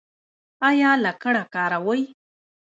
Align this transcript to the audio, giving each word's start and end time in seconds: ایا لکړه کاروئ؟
ایا 0.69 0.91
لکړه 1.05 1.43
کاروئ؟ 1.53 2.01